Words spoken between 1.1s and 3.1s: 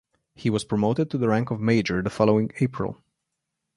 to the rank of major the following April.